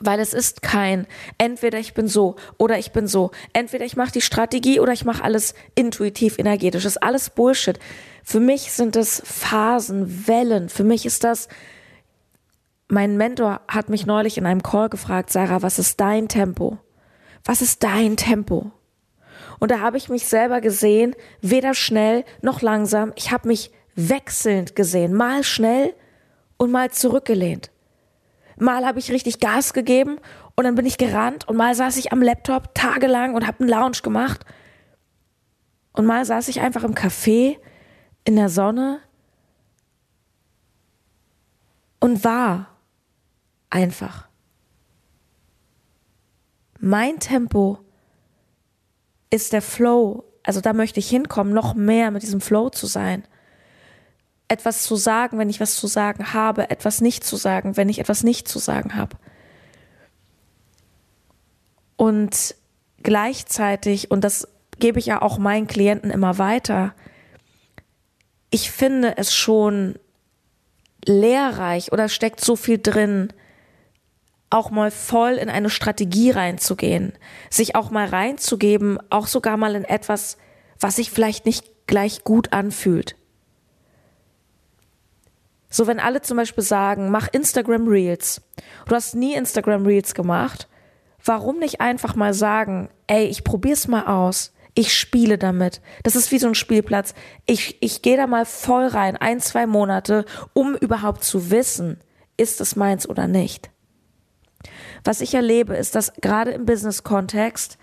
Weil 0.00 0.18
es 0.20 0.32
ist 0.32 0.62
kein, 0.62 1.06
entweder 1.38 1.78
ich 1.78 1.94
bin 1.94 2.08
so 2.08 2.36
oder 2.58 2.78
ich 2.78 2.92
bin 2.92 3.06
so. 3.06 3.30
Entweder 3.52 3.84
ich 3.84 3.96
mache 3.96 4.12
die 4.12 4.20
Strategie 4.20 4.80
oder 4.80 4.92
ich 4.92 5.04
mache 5.04 5.22
alles 5.22 5.54
intuitiv, 5.74 6.38
energetisch. 6.38 6.84
Das 6.84 6.96
ist 6.96 7.02
alles 7.02 7.30
Bullshit. 7.30 7.78
Für 8.24 8.40
mich 8.40 8.72
sind 8.72 8.96
es 8.96 9.22
Phasen, 9.24 10.26
Wellen. 10.26 10.68
Für 10.68 10.84
mich 10.84 11.06
ist 11.06 11.24
das 11.24 11.48
mein 12.90 13.16
Mentor 13.16 13.60
hat 13.68 13.88
mich 13.88 14.04
neulich 14.04 14.36
in 14.36 14.46
einem 14.46 14.62
Call 14.62 14.88
gefragt, 14.88 15.30
Sarah, 15.30 15.62
was 15.62 15.78
ist 15.78 16.00
dein 16.00 16.28
Tempo? 16.28 16.78
Was 17.44 17.62
ist 17.62 17.82
dein 17.84 18.16
Tempo? 18.16 18.72
Und 19.58 19.70
da 19.70 19.80
habe 19.80 19.96
ich 19.96 20.08
mich 20.08 20.26
selber 20.26 20.60
gesehen, 20.60 21.14
weder 21.40 21.74
schnell 21.74 22.24
noch 22.42 22.62
langsam. 22.62 23.12
Ich 23.14 23.30
habe 23.30 23.48
mich 23.48 23.70
wechselnd 23.94 24.74
gesehen, 24.74 25.14
mal 25.14 25.44
schnell 25.44 25.94
und 26.56 26.70
mal 26.70 26.90
zurückgelehnt. 26.90 27.70
Mal 28.60 28.86
habe 28.86 28.98
ich 28.98 29.10
richtig 29.10 29.40
Gas 29.40 29.72
gegeben 29.72 30.18
und 30.54 30.64
dann 30.64 30.74
bin 30.74 30.86
ich 30.86 30.98
gerannt 30.98 31.48
und 31.48 31.56
mal 31.56 31.74
saß 31.74 31.96
ich 31.96 32.12
am 32.12 32.22
Laptop 32.22 32.74
tagelang 32.74 33.34
und 33.34 33.46
habe 33.46 33.60
einen 33.60 33.70
Lounge 33.70 33.98
gemacht. 34.02 34.44
Und 35.92 36.06
mal 36.06 36.24
saß 36.24 36.48
ich 36.48 36.60
einfach 36.60 36.84
im 36.84 36.94
Café 36.94 37.56
in 38.24 38.36
der 38.36 38.48
Sonne 38.48 39.00
und 42.00 42.22
war 42.22 42.76
einfach. 43.70 44.28
Mein 46.78 47.18
Tempo 47.18 47.78
ist 49.30 49.52
der 49.52 49.62
Flow. 49.62 50.24
Also 50.42 50.60
da 50.60 50.72
möchte 50.72 51.00
ich 51.00 51.08
hinkommen, 51.08 51.52
noch 51.52 51.74
mehr 51.74 52.10
mit 52.10 52.22
diesem 52.22 52.40
Flow 52.40 52.68
zu 52.68 52.86
sein. 52.86 53.24
Etwas 54.50 54.82
zu 54.82 54.96
sagen, 54.96 55.38
wenn 55.38 55.48
ich 55.48 55.60
was 55.60 55.76
zu 55.76 55.86
sagen 55.86 56.32
habe, 56.32 56.70
etwas 56.70 57.00
nicht 57.00 57.22
zu 57.22 57.36
sagen, 57.36 57.76
wenn 57.76 57.88
ich 57.88 58.00
etwas 58.00 58.24
nicht 58.24 58.48
zu 58.48 58.58
sagen 58.58 58.96
habe. 58.96 59.16
Und 61.96 62.56
gleichzeitig, 63.00 64.10
und 64.10 64.24
das 64.24 64.48
gebe 64.80 64.98
ich 64.98 65.06
ja 65.06 65.22
auch 65.22 65.38
meinen 65.38 65.68
Klienten 65.68 66.10
immer 66.10 66.38
weiter, 66.38 66.94
ich 68.50 68.72
finde 68.72 69.16
es 69.18 69.32
schon 69.32 69.94
lehrreich 71.04 71.92
oder 71.92 72.08
steckt 72.08 72.40
so 72.44 72.56
viel 72.56 72.78
drin, 72.78 73.32
auch 74.50 74.72
mal 74.72 74.90
voll 74.90 75.34
in 75.34 75.48
eine 75.48 75.70
Strategie 75.70 76.32
reinzugehen, 76.32 77.12
sich 77.50 77.76
auch 77.76 77.92
mal 77.92 78.08
reinzugeben, 78.08 78.98
auch 79.10 79.28
sogar 79.28 79.56
mal 79.56 79.76
in 79.76 79.84
etwas, 79.84 80.38
was 80.80 80.96
sich 80.96 81.12
vielleicht 81.12 81.46
nicht 81.46 81.86
gleich 81.86 82.24
gut 82.24 82.52
anfühlt. 82.52 83.14
So, 85.70 85.86
wenn 85.86 86.00
alle 86.00 86.20
zum 86.20 86.36
Beispiel 86.36 86.64
sagen, 86.64 87.10
mach 87.10 87.28
Instagram 87.28 87.86
Reels. 87.86 88.42
Du 88.86 88.94
hast 88.94 89.14
nie 89.14 89.34
Instagram 89.34 89.86
Reels 89.86 90.14
gemacht. 90.14 90.68
Warum 91.24 91.58
nicht 91.58 91.80
einfach 91.80 92.16
mal 92.16 92.34
sagen, 92.34 92.90
ey, 93.06 93.26
ich 93.26 93.44
probier's 93.44 93.86
mal 93.86 94.06
aus. 94.06 94.52
Ich 94.74 94.94
spiele 94.94 95.38
damit. 95.38 95.80
Das 96.02 96.16
ist 96.16 96.32
wie 96.32 96.38
so 96.38 96.48
ein 96.48 96.54
Spielplatz. 96.54 97.14
Ich, 97.46 97.76
ich 97.80 98.02
gehe 98.02 98.16
da 98.16 98.26
mal 98.26 98.46
voll 98.46 98.86
rein, 98.86 99.16
ein, 99.16 99.40
zwei 99.40 99.66
Monate, 99.66 100.24
um 100.52 100.74
überhaupt 100.74 101.24
zu 101.24 101.50
wissen, 101.50 102.00
ist 102.36 102.60
es 102.60 102.76
meins 102.76 103.08
oder 103.08 103.26
nicht. 103.26 103.70
Was 105.04 105.20
ich 105.20 105.34
erlebe, 105.34 105.76
ist, 105.76 105.94
dass 105.94 106.12
gerade 106.20 106.52
im 106.52 106.66
Business-Kontext 106.66 107.78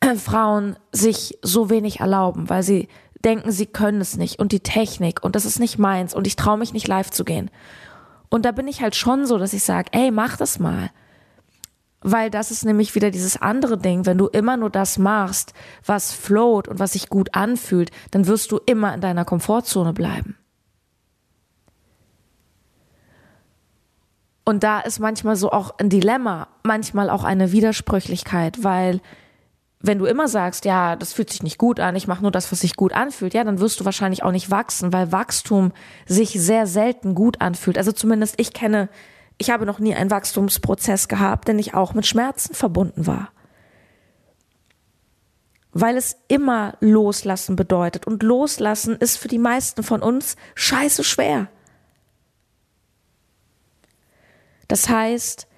äh, 0.00 0.14
Frauen 0.14 0.76
sich 0.92 1.38
so 1.42 1.70
wenig 1.70 2.00
erlauben, 2.00 2.48
weil 2.48 2.62
sie 2.62 2.88
denken, 3.24 3.52
sie 3.52 3.66
können 3.66 4.00
es 4.00 4.16
nicht 4.16 4.38
und 4.38 4.52
die 4.52 4.60
Technik 4.60 5.22
und 5.22 5.36
das 5.36 5.44
ist 5.44 5.58
nicht 5.58 5.78
meins 5.78 6.14
und 6.14 6.26
ich 6.26 6.36
traue 6.36 6.58
mich 6.58 6.72
nicht 6.72 6.88
live 6.88 7.10
zu 7.10 7.24
gehen. 7.24 7.50
Und 8.28 8.44
da 8.44 8.52
bin 8.52 8.68
ich 8.68 8.82
halt 8.82 8.96
schon 8.96 9.26
so, 9.26 9.38
dass 9.38 9.52
ich 9.52 9.62
sage, 9.62 9.90
ey, 9.92 10.10
mach 10.10 10.36
das 10.36 10.58
mal. 10.58 10.90
Weil 12.00 12.30
das 12.30 12.50
ist 12.50 12.64
nämlich 12.64 12.94
wieder 12.94 13.10
dieses 13.10 13.40
andere 13.40 13.78
Ding, 13.78 14.06
wenn 14.06 14.18
du 14.18 14.26
immer 14.26 14.56
nur 14.56 14.70
das 14.70 14.98
machst, 14.98 15.52
was 15.84 16.12
float 16.12 16.66
und 16.66 16.78
was 16.78 16.94
sich 16.94 17.08
gut 17.08 17.34
anfühlt, 17.34 17.90
dann 18.10 18.26
wirst 18.26 18.50
du 18.50 18.58
immer 18.66 18.92
in 18.94 19.00
deiner 19.00 19.24
Komfortzone 19.24 19.92
bleiben. 19.92 20.36
Und 24.44 24.64
da 24.64 24.80
ist 24.80 24.98
manchmal 24.98 25.36
so 25.36 25.52
auch 25.52 25.78
ein 25.78 25.88
Dilemma, 25.88 26.48
manchmal 26.64 27.10
auch 27.10 27.22
eine 27.22 27.52
Widersprüchlichkeit, 27.52 28.64
weil 28.64 29.00
wenn 29.82 29.98
du 29.98 30.06
immer 30.06 30.28
sagst, 30.28 30.64
ja, 30.64 30.94
das 30.94 31.12
fühlt 31.12 31.30
sich 31.30 31.42
nicht 31.42 31.58
gut 31.58 31.80
an, 31.80 31.96
ich 31.96 32.06
mache 32.06 32.22
nur 32.22 32.30
das, 32.30 32.50
was 32.52 32.60
sich 32.60 32.76
gut 32.76 32.92
anfühlt, 32.92 33.34
ja, 33.34 33.42
dann 33.42 33.58
wirst 33.58 33.80
du 33.80 33.84
wahrscheinlich 33.84 34.22
auch 34.22 34.30
nicht 34.30 34.50
wachsen, 34.50 34.92
weil 34.92 35.10
Wachstum 35.10 35.72
sich 36.06 36.30
sehr 36.30 36.68
selten 36.68 37.14
gut 37.16 37.40
anfühlt. 37.40 37.76
Also 37.76 37.90
zumindest 37.90 38.38
ich 38.38 38.52
kenne, 38.52 38.88
ich 39.38 39.50
habe 39.50 39.66
noch 39.66 39.80
nie 39.80 39.94
einen 39.94 40.10
Wachstumsprozess 40.10 41.08
gehabt, 41.08 41.48
denn 41.48 41.58
ich 41.58 41.74
auch 41.74 41.94
mit 41.94 42.06
Schmerzen 42.06 42.54
verbunden 42.54 43.08
war. 43.08 43.32
Weil 45.72 45.96
es 45.96 46.16
immer 46.28 46.76
loslassen 46.80 47.56
bedeutet. 47.56 48.06
Und 48.06 48.22
loslassen 48.22 48.94
ist 48.94 49.16
für 49.16 49.28
die 49.28 49.38
meisten 49.38 49.82
von 49.82 50.02
uns 50.02 50.36
scheiße 50.54 51.02
schwer. 51.02 51.48
Das 54.68 54.88
heißt, 54.88 55.48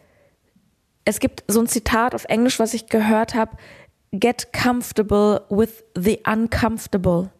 es 1.04 1.20
gibt 1.20 1.44
so 1.46 1.60
ein 1.60 1.66
Zitat 1.66 2.14
auf 2.14 2.24
Englisch, 2.24 2.58
was 2.58 2.74
ich 2.74 2.86
gehört 2.86 3.34
habe, 3.34 3.56
get 4.18 4.52
comfortable 4.52 5.42
with 5.48 5.84
the 5.96 6.20
uncomfortable. 6.26 7.30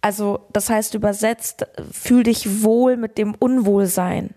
Also, 0.00 0.46
das 0.52 0.70
heißt 0.70 0.94
übersetzt, 0.94 1.66
fühl 1.90 2.22
dich 2.22 2.62
wohl 2.62 2.96
mit 2.96 3.18
dem 3.18 3.34
Unwohlsein. 3.34 4.34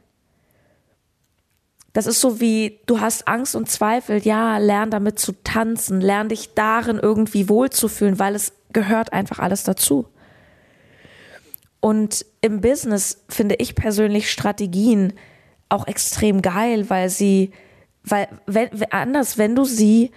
Das 1.93 2.07
ist 2.07 2.21
so 2.21 2.39
wie, 2.39 2.79
du 2.85 3.01
hast 3.01 3.27
Angst 3.27 3.55
und 3.55 3.69
Zweifel, 3.69 4.25
ja, 4.25 4.57
lern 4.57 4.91
damit 4.91 5.19
zu 5.19 5.33
tanzen, 5.43 5.99
lern 5.99 6.29
dich 6.29 6.53
darin 6.53 6.97
irgendwie 6.97 7.49
wohlzufühlen, 7.49 8.17
weil 8.17 8.33
es 8.33 8.53
gehört 8.71 9.11
einfach 9.11 9.39
alles 9.39 9.63
dazu. 9.63 10.07
Und 11.81 12.25
im 12.41 12.61
Business 12.61 13.23
finde 13.27 13.55
ich 13.55 13.75
persönlich 13.75 14.31
Strategien, 14.31 15.13
auch 15.67 15.87
extrem 15.87 16.41
geil, 16.41 16.89
weil 16.89 17.09
sie, 17.09 17.51
weil, 18.03 18.27
wenn, 18.45 18.69
anders, 18.91 19.37
wenn 19.37 19.55
du 19.55 19.65
sie 19.65 20.11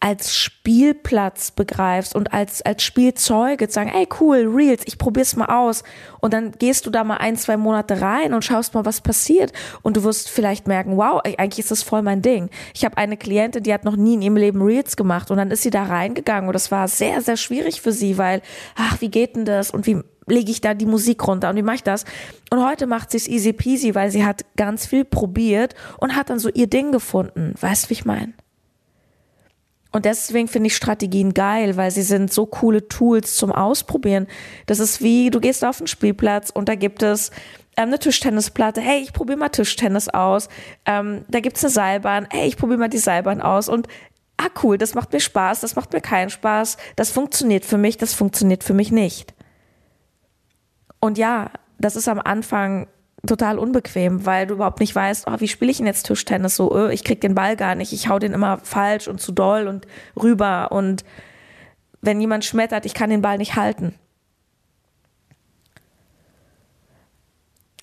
als 0.00 0.34
Spielplatz 0.34 1.50
begreifst 1.50 2.14
und 2.14 2.32
als, 2.32 2.62
als 2.62 2.82
Spielzeuge 2.82 3.68
zu 3.68 3.74
sagen, 3.74 3.90
ey 3.94 4.08
cool, 4.18 4.50
Reels, 4.50 4.82
ich 4.86 4.96
probier's 4.96 5.36
mal 5.36 5.46
aus. 5.46 5.84
Und 6.20 6.32
dann 6.32 6.52
gehst 6.52 6.86
du 6.86 6.90
da 6.90 7.04
mal 7.04 7.18
ein, 7.18 7.36
zwei 7.36 7.58
Monate 7.58 8.00
rein 8.00 8.32
und 8.32 8.42
schaust 8.42 8.72
mal, 8.72 8.86
was 8.86 9.02
passiert. 9.02 9.52
Und 9.82 9.98
du 9.98 10.02
wirst 10.02 10.30
vielleicht 10.30 10.66
merken, 10.66 10.96
wow, 10.96 11.20
eigentlich 11.22 11.58
ist 11.58 11.70
das 11.70 11.82
voll 11.82 12.00
mein 12.00 12.22
Ding. 12.22 12.48
Ich 12.74 12.86
habe 12.86 12.96
eine 12.96 13.18
Klientin, 13.18 13.62
die 13.62 13.74
hat 13.74 13.84
noch 13.84 13.96
nie 13.96 14.14
in 14.14 14.22
ihrem 14.22 14.36
Leben 14.38 14.62
Reels 14.62 14.96
gemacht 14.96 15.30
und 15.30 15.36
dann 15.36 15.50
ist 15.50 15.62
sie 15.62 15.70
da 15.70 15.84
reingegangen 15.84 16.48
und 16.48 16.54
das 16.54 16.70
war 16.70 16.88
sehr, 16.88 17.20
sehr 17.20 17.36
schwierig 17.36 17.82
für 17.82 17.92
sie, 17.92 18.16
weil, 18.16 18.40
ach, 18.76 19.02
wie 19.02 19.10
geht 19.10 19.36
denn 19.36 19.44
das 19.44 19.70
und 19.70 19.86
wie 19.86 20.00
lege 20.26 20.50
ich 20.50 20.62
da 20.62 20.72
die 20.72 20.86
Musik 20.86 21.26
runter 21.26 21.50
und 21.50 21.56
wie 21.56 21.62
mache 21.62 21.76
ich 21.76 21.82
das? 21.82 22.04
Und 22.50 22.64
heute 22.64 22.86
macht 22.86 23.10
sie 23.10 23.18
es 23.18 23.28
easy 23.28 23.52
peasy, 23.52 23.94
weil 23.94 24.10
sie 24.10 24.24
hat 24.24 24.46
ganz 24.56 24.86
viel 24.86 25.04
probiert 25.04 25.74
und 25.98 26.16
hat 26.16 26.30
dann 26.30 26.38
so 26.38 26.48
ihr 26.48 26.68
Ding 26.68 26.90
gefunden. 26.90 27.54
Weißt 27.60 27.84
du, 27.84 27.90
wie 27.90 27.94
ich 27.94 28.04
meine? 28.06 28.32
Und 29.92 30.04
deswegen 30.04 30.46
finde 30.46 30.68
ich 30.68 30.76
Strategien 30.76 31.34
geil, 31.34 31.76
weil 31.76 31.90
sie 31.90 32.02
sind 32.02 32.32
so 32.32 32.46
coole 32.46 32.86
Tools 32.86 33.34
zum 33.34 33.50
Ausprobieren. 33.50 34.28
Das 34.66 34.78
ist 34.78 35.02
wie, 35.02 35.30
du 35.30 35.40
gehst 35.40 35.64
auf 35.64 35.78
den 35.78 35.88
Spielplatz 35.88 36.50
und 36.50 36.68
da 36.68 36.76
gibt 36.76 37.02
es 37.02 37.30
ähm, 37.76 37.88
eine 37.88 37.98
Tischtennisplatte. 37.98 38.80
Hey, 38.80 39.00
ich 39.00 39.12
probiere 39.12 39.38
mal 39.38 39.48
Tischtennis 39.48 40.08
aus. 40.08 40.48
Ähm, 40.86 41.24
da 41.28 41.40
gibt's 41.40 41.64
eine 41.64 41.70
Seilbahn. 41.70 42.28
Hey, 42.30 42.46
ich 42.46 42.56
probiere 42.56 42.78
mal 42.78 42.88
die 42.88 42.98
Seilbahn 42.98 43.40
aus. 43.40 43.68
Und 43.68 43.88
ah 44.36 44.48
cool, 44.62 44.78
das 44.78 44.94
macht 44.94 45.12
mir 45.12 45.20
Spaß, 45.20 45.60
das 45.60 45.74
macht 45.74 45.92
mir 45.92 46.00
keinen 46.00 46.30
Spaß. 46.30 46.76
Das 46.94 47.10
funktioniert 47.10 47.64
für 47.64 47.78
mich, 47.78 47.96
das 47.96 48.14
funktioniert 48.14 48.62
für 48.62 48.74
mich 48.74 48.92
nicht. 48.92 49.34
Und 51.00 51.18
ja, 51.18 51.50
das 51.78 51.96
ist 51.96 52.08
am 52.08 52.20
Anfang 52.20 52.86
total 53.26 53.58
unbequem, 53.58 54.24
weil 54.26 54.46
du 54.46 54.54
überhaupt 54.54 54.80
nicht 54.80 54.94
weißt, 54.94 55.26
oh, 55.28 55.36
wie 55.38 55.48
spiele 55.48 55.70
ich 55.70 55.78
denn 55.78 55.86
jetzt 55.86 56.06
Tischtennis 56.06 56.56
so, 56.56 56.72
oh, 56.72 56.88
ich 56.88 57.04
krieg 57.04 57.20
den 57.20 57.34
Ball 57.34 57.56
gar 57.56 57.74
nicht, 57.74 57.92
ich 57.92 58.08
hau 58.08 58.18
den 58.18 58.32
immer 58.32 58.58
falsch 58.58 59.08
und 59.08 59.20
zu 59.20 59.32
doll 59.32 59.66
und 59.66 59.86
rüber. 60.20 60.72
Und 60.72 61.04
wenn 62.00 62.20
jemand 62.20 62.44
schmettert, 62.44 62.86
ich 62.86 62.94
kann 62.94 63.10
den 63.10 63.22
Ball 63.22 63.38
nicht 63.38 63.56
halten. 63.56 63.94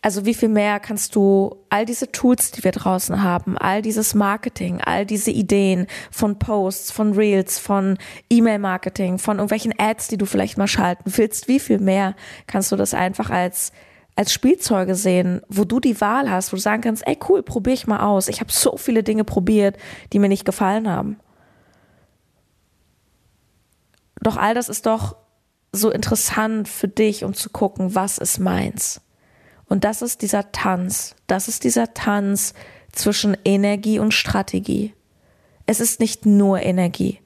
Also 0.01 0.25
wie 0.25 0.35
viel 0.35 0.49
mehr 0.49 0.79
kannst 0.79 1.15
du 1.15 1.57
all 1.69 1.85
diese 1.85 2.11
Tools, 2.11 2.51
die 2.51 2.63
wir 2.63 2.71
draußen 2.71 3.23
haben, 3.23 3.57
all 3.57 3.81
dieses 3.81 4.13
Marketing, 4.13 4.79
all 4.79 5.05
diese 5.05 5.31
Ideen 5.31 5.87
von 6.11 6.39
Posts, 6.39 6.91
von 6.91 7.13
Reels, 7.13 7.59
von 7.59 7.97
E-Mail-Marketing, 8.29 9.17
von 9.17 9.37
irgendwelchen 9.37 9.73
Ads, 9.77 10.07
die 10.07 10.17
du 10.17 10.25
vielleicht 10.25 10.57
mal 10.57 10.67
schalten 10.67 11.11
willst, 11.17 11.47
wie 11.47 11.59
viel 11.59 11.79
mehr 11.79 12.15
kannst 12.45 12.71
du 12.71 12.75
das 12.75 12.93
einfach 12.93 13.29
als 13.29 13.73
als 14.17 14.33
Spielzeuge 14.33 14.95
sehen, 14.95 15.41
wo 15.47 15.63
du 15.63 15.79
die 15.79 16.01
Wahl 16.01 16.29
hast, 16.29 16.51
wo 16.51 16.57
du 16.57 16.61
sagen 16.61 16.81
kannst, 16.81 17.05
ey 17.05 17.17
cool, 17.29 17.43
probiere 17.43 17.75
ich 17.75 17.85
mal 17.85 17.99
aus. 17.99 18.27
Ich 18.27 18.39
habe 18.39 18.51
so 18.51 18.75
viele 18.75 19.03
Dinge 19.03 19.23
probiert, 19.23 19.77
die 20.11 20.17
mir 20.17 20.27
nicht 20.27 20.43
gefallen 20.43 20.89
haben. 20.89 21.19
Doch 24.19 24.35
all 24.35 24.55
das 24.55 24.69
ist 24.69 24.87
doch 24.87 25.17
so 25.71 25.91
interessant 25.91 26.67
für 26.67 26.87
dich, 26.87 27.23
um 27.23 27.35
zu 27.35 27.51
gucken, 27.51 27.93
was 27.93 28.17
ist 28.17 28.39
meins. 28.39 29.01
Und 29.65 29.83
das 29.83 30.01
ist 30.01 30.23
dieser 30.23 30.51
Tanz. 30.51 31.15
Das 31.27 31.47
ist 31.47 31.63
dieser 31.63 31.93
Tanz 31.93 32.55
zwischen 32.93 33.37
Energie 33.45 33.99
und 33.99 34.15
Strategie. 34.15 34.95
Es 35.67 35.79
ist 35.79 35.99
nicht 35.99 36.25
nur 36.25 36.63
Energie. 36.63 37.19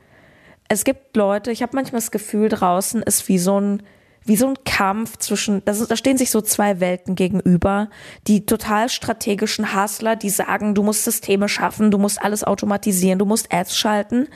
Es 0.67 0.83
gibt 0.83 1.15
Leute, 1.15 1.51
ich 1.51 1.61
habe 1.61 1.75
manchmal 1.75 2.01
das 2.01 2.11
Gefühl, 2.11 2.49
draußen 2.49 3.01
ist 3.01 3.29
wie 3.29 3.37
so 3.37 3.61
ein 3.61 3.83
wie 4.23 4.35
so 4.35 4.47
ein 4.47 4.57
Kampf 4.65 5.17
zwischen, 5.17 5.63
da 5.65 5.73
stehen 5.95 6.17
sich 6.17 6.29
so 6.29 6.41
zwei 6.41 6.79
Welten 6.79 7.15
gegenüber. 7.15 7.89
Die 8.27 8.45
total 8.45 8.89
strategischen 8.89 9.75
Hustler, 9.75 10.15
die 10.15 10.29
sagen, 10.29 10.75
du 10.75 10.83
musst 10.83 11.03
Systeme 11.03 11.49
schaffen, 11.49 11.89
du 11.89 11.97
musst 11.97 12.21
alles 12.21 12.43
automatisieren, 12.43 13.17
du 13.19 13.25
musst 13.25 13.51
Ads 13.51 13.75
schalten. 13.75 14.27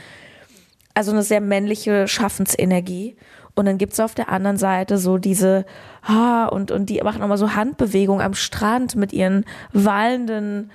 also 0.96 1.12
eine 1.12 1.24
sehr 1.24 1.42
männliche 1.42 2.08
Schaffensenergie. 2.08 3.16
Und 3.54 3.66
dann 3.66 3.78
gibt's 3.78 4.00
auf 4.00 4.16
der 4.16 4.30
anderen 4.30 4.58
Seite 4.58 4.98
so 4.98 5.18
diese, 5.18 5.66
ah, 6.02 6.46
und, 6.48 6.72
und 6.72 6.90
die 6.90 7.02
machen 7.02 7.22
immer 7.22 7.38
so 7.38 7.56
Handbewegungen 7.56 8.26
am 8.26 8.34
Strand 8.34 8.96
mit 8.96 9.14
ihren 9.14 9.46
wallenden 9.72 10.72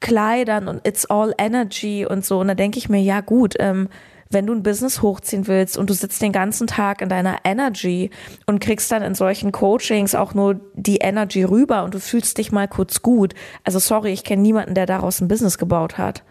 Kleidern 0.00 0.68
und 0.68 0.86
it's 0.86 1.06
all 1.06 1.34
energy 1.38 2.06
und 2.06 2.24
so. 2.24 2.38
Und 2.40 2.48
da 2.48 2.54
denke 2.54 2.78
ich 2.78 2.88
mir, 2.88 3.00
ja 3.00 3.20
gut, 3.20 3.54
ähm, 3.58 3.88
wenn 4.30 4.46
du 4.46 4.54
ein 4.54 4.62
Business 4.62 5.02
hochziehen 5.02 5.46
willst 5.46 5.76
und 5.76 5.90
du 5.90 5.94
sitzt 5.94 6.20
den 6.22 6.32
ganzen 6.32 6.66
Tag 6.66 7.00
in 7.00 7.08
deiner 7.08 7.38
Energy 7.44 8.10
und 8.46 8.60
kriegst 8.60 8.90
dann 8.90 9.02
in 9.02 9.14
solchen 9.14 9.52
Coachings 9.52 10.14
auch 10.14 10.34
nur 10.34 10.60
die 10.74 10.98
Energy 10.98 11.44
rüber 11.44 11.84
und 11.84 11.94
du 11.94 12.00
fühlst 12.00 12.38
dich 12.38 12.52
mal 12.52 12.68
kurz 12.68 13.02
gut. 13.02 13.34
Also 13.64 13.78
sorry, 13.78 14.12
ich 14.12 14.24
kenne 14.24 14.42
niemanden, 14.42 14.74
der 14.74 14.86
daraus 14.86 15.20
ein 15.20 15.28
Business 15.28 15.58
gebaut 15.58 15.98
hat. 15.98 16.22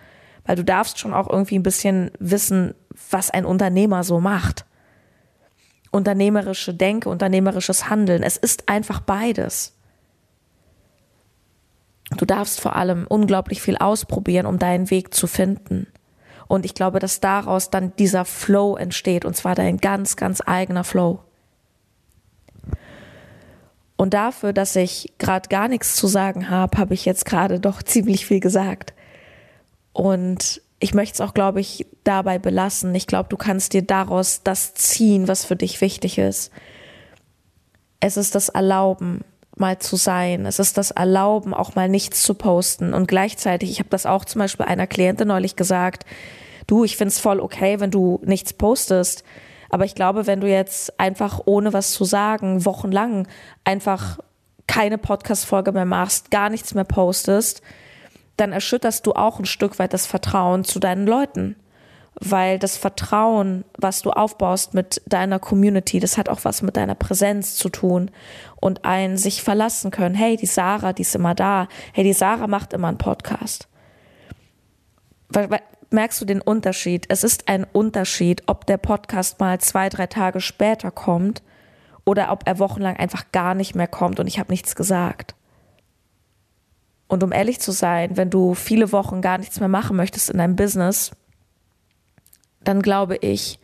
Weil 0.45 0.55
du 0.55 0.63
darfst 0.63 0.99
schon 0.99 1.13
auch 1.13 1.29
irgendwie 1.29 1.57
ein 1.57 1.63
bisschen 1.63 2.11
wissen, 2.19 2.75
was 3.09 3.29
ein 3.29 3.45
Unternehmer 3.45 4.03
so 4.03 4.19
macht. 4.19 4.65
Unternehmerische 5.91 6.73
Denke, 6.73 7.09
unternehmerisches 7.09 7.89
Handeln. 7.89 8.23
Es 8.23 8.35
ist 8.35 8.67
einfach 8.67 8.99
beides. 8.99 9.73
Du 12.17 12.25
darfst 12.25 12.59
vor 12.59 12.75
allem 12.75 13.05
unglaublich 13.07 13.61
viel 13.61 13.77
ausprobieren, 13.77 14.45
um 14.45 14.59
deinen 14.59 14.89
Weg 14.89 15.13
zu 15.13 15.27
finden. 15.27 15.87
Und 16.53 16.65
ich 16.65 16.75
glaube, 16.75 16.99
dass 16.99 17.19
daraus 17.19 17.71
dann 17.71 17.95
dieser 17.95 18.25
Flow 18.25 18.75
entsteht, 18.75 19.25
und 19.25 19.35
zwar 19.35 19.55
dein 19.55 19.77
ganz, 19.77 20.15
ganz 20.15 20.39
eigener 20.45 20.83
Flow. 20.83 21.17
Und 23.95 24.13
dafür, 24.13 24.53
dass 24.53 24.75
ich 24.75 25.13
gerade 25.17 25.49
gar 25.49 25.67
nichts 25.67 25.95
zu 25.95 26.05
sagen 26.05 26.51
habe, 26.51 26.77
habe 26.77 26.93
ich 26.93 27.05
jetzt 27.05 27.25
gerade 27.25 27.59
doch 27.59 27.81
ziemlich 27.83 28.27
viel 28.27 28.39
gesagt. 28.39 28.93
Und 29.93 30.61
ich 30.77 30.93
möchte 30.93 31.15
es 31.15 31.21
auch, 31.27 31.33
glaube 31.33 31.59
ich, 31.59 31.87
dabei 32.03 32.37
belassen. 32.37 32.93
Ich 32.93 33.07
glaube, 33.07 33.29
du 33.29 33.37
kannst 33.37 33.73
dir 33.73 33.81
daraus 33.81 34.43
das 34.43 34.75
ziehen, 34.75 35.27
was 35.27 35.45
für 35.45 35.55
dich 35.55 35.81
wichtig 35.81 36.19
ist. 36.19 36.51
Es 37.99 38.15
ist 38.15 38.35
das 38.35 38.49
Erlauben, 38.49 39.21
mal 39.55 39.79
zu 39.79 39.95
sein. 39.95 40.45
Es 40.45 40.59
ist 40.59 40.77
das 40.77 40.91
Erlauben, 40.91 41.55
auch 41.55 41.73
mal 41.73 41.89
nichts 41.89 42.21
zu 42.21 42.35
posten. 42.35 42.93
Und 42.93 43.07
gleichzeitig, 43.07 43.71
ich 43.71 43.79
habe 43.79 43.89
das 43.89 44.05
auch 44.05 44.23
zum 44.23 44.37
Beispiel 44.37 44.67
einer 44.67 44.85
Klientin 44.85 45.29
neulich 45.29 45.55
gesagt, 45.55 46.05
du, 46.67 46.83
ich 46.83 46.97
find's 46.97 47.19
voll 47.19 47.39
okay, 47.39 47.79
wenn 47.79 47.91
du 47.91 48.19
nichts 48.23 48.53
postest. 48.53 49.23
Aber 49.69 49.85
ich 49.85 49.95
glaube, 49.95 50.27
wenn 50.27 50.39
du 50.39 50.47
jetzt 50.47 50.99
einfach 50.99 51.41
ohne 51.45 51.73
was 51.73 51.93
zu 51.93 52.05
sagen, 52.05 52.63
wochenlang 52.65 53.27
einfach 53.63 54.19
keine 54.67 54.97
Podcast-Folge 54.97 55.71
mehr 55.71 55.85
machst, 55.85 56.31
gar 56.31 56.49
nichts 56.49 56.73
mehr 56.73 56.83
postest, 56.83 57.61
dann 58.37 58.51
erschütterst 58.51 59.05
du 59.05 59.13
auch 59.13 59.39
ein 59.39 59.45
Stück 59.45 59.79
weit 59.79 59.93
das 59.93 60.05
Vertrauen 60.05 60.63
zu 60.63 60.79
deinen 60.79 61.07
Leuten. 61.07 61.55
Weil 62.19 62.59
das 62.59 62.77
Vertrauen, 62.77 63.65
was 63.75 64.03
du 64.03 64.11
aufbaust 64.11 64.75
mit 64.75 65.01
deiner 65.07 65.39
Community, 65.39 65.99
das 65.99 66.19
hat 66.19 66.29
auch 66.29 66.41
was 66.43 66.61
mit 66.61 66.77
deiner 66.77 66.93
Präsenz 66.93 67.55
zu 67.55 67.69
tun. 67.69 68.11
Und 68.61 68.85
ein 68.85 69.17
sich 69.17 69.41
verlassen 69.41 69.89
können. 69.89 70.13
Hey, 70.13 70.37
die 70.37 70.45
Sarah, 70.45 70.93
die 70.93 71.01
ist 71.01 71.15
immer 71.15 71.33
da. 71.33 71.67
Hey, 71.93 72.03
die 72.03 72.13
Sarah 72.13 72.47
macht 72.47 72.73
immer 72.73 72.89
einen 72.89 72.99
Podcast. 72.99 73.67
Merkst 75.93 76.19
du 76.19 76.25
den 76.25 76.41
Unterschied? 76.41 77.05
Es 77.09 77.23
ist 77.23 77.47
ein 77.47 77.65
Unterschied, 77.71 78.41
ob 78.47 78.65
der 78.65 78.77
Podcast 78.77 79.39
mal 79.39 79.61
zwei, 79.61 79.89
drei 79.89 80.07
Tage 80.07 80.41
später 80.41 80.89
kommt 80.89 81.43
oder 82.03 82.31
ob 82.31 82.47
er 82.47 82.57
wochenlang 82.57 82.97
einfach 82.97 83.31
gar 83.31 83.53
nicht 83.53 83.75
mehr 83.75 83.85
kommt 83.87 84.19
und 84.19 84.25
ich 84.25 84.39
habe 84.39 84.51
nichts 84.51 84.75
gesagt. 84.75 85.35
Und 87.07 87.23
um 87.23 87.31
ehrlich 87.31 87.59
zu 87.59 87.71
sein, 87.71 88.17
wenn 88.17 88.31
du 88.31 88.55
viele 88.55 88.91
Wochen 88.91 89.21
gar 89.21 89.37
nichts 89.37 89.59
mehr 89.59 89.69
machen 89.69 89.95
möchtest 89.95 90.31
in 90.31 90.39
deinem 90.39 90.55
Business, 90.55 91.11
dann 92.63 92.81
glaube 92.81 93.17
ich, 93.17 93.59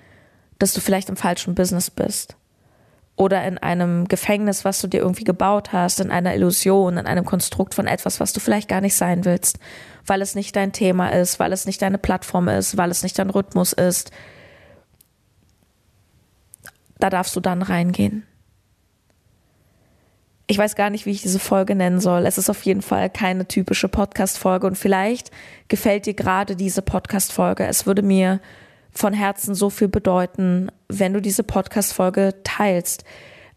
dass 0.59 0.73
du 0.73 0.81
vielleicht 0.81 1.09
im 1.09 1.17
falschen 1.17 1.55
Business 1.55 1.89
bist. 1.89 2.37
Oder 3.19 3.43
in 3.43 3.57
einem 3.57 4.07
Gefängnis, 4.07 4.63
was 4.63 4.79
du 4.79 4.87
dir 4.87 5.01
irgendwie 5.01 5.25
gebaut 5.25 5.73
hast, 5.73 5.99
in 5.99 6.09
einer 6.09 6.33
Illusion, 6.33 6.95
in 6.95 7.05
einem 7.05 7.25
Konstrukt 7.25 7.73
von 7.73 7.85
etwas, 7.85 8.21
was 8.21 8.31
du 8.31 8.39
vielleicht 8.39 8.69
gar 8.69 8.79
nicht 8.79 8.95
sein 8.95 9.25
willst, 9.25 9.59
weil 10.05 10.21
es 10.21 10.35
nicht 10.35 10.55
dein 10.55 10.71
Thema 10.71 11.09
ist, 11.09 11.37
weil 11.37 11.51
es 11.51 11.65
nicht 11.65 11.81
deine 11.81 11.97
Plattform 11.97 12.47
ist, 12.47 12.77
weil 12.77 12.89
es 12.89 13.03
nicht 13.03 13.19
dein 13.19 13.29
Rhythmus 13.29 13.73
ist. 13.73 14.11
Da 16.97 17.09
darfst 17.09 17.35
du 17.35 17.41
dann 17.41 17.61
reingehen. 17.61 18.25
Ich 20.47 20.57
weiß 20.57 20.77
gar 20.77 20.89
nicht, 20.89 21.05
wie 21.05 21.11
ich 21.11 21.21
diese 21.21 21.39
Folge 21.39 21.75
nennen 21.75 21.99
soll. 21.99 22.25
Es 22.25 22.37
ist 22.37 22.49
auf 22.49 22.63
jeden 22.63 22.81
Fall 22.81 23.09
keine 23.09 23.49
typische 23.49 23.89
Podcast-Folge 23.89 24.65
und 24.65 24.77
vielleicht 24.77 25.29
gefällt 25.67 26.05
dir 26.05 26.13
gerade 26.13 26.55
diese 26.55 26.81
Podcast-Folge. 26.81 27.67
Es 27.67 27.85
würde 27.85 28.01
mir 28.01 28.39
von 28.91 29.13
Herzen 29.13 29.55
so 29.55 29.69
viel 29.69 29.87
bedeuten, 29.87 30.71
wenn 30.87 31.13
du 31.13 31.21
diese 31.21 31.43
Podcast-Folge 31.43 32.35
teilst. 32.43 33.03